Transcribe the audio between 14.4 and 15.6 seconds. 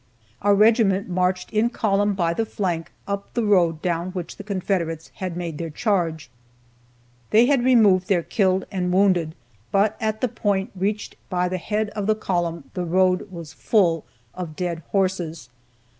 dead horses.